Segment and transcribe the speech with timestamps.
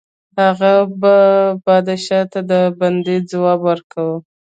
[0.41, 1.15] هغه به
[1.65, 4.17] پادشاه ته د بندي ځواب ورکاوه.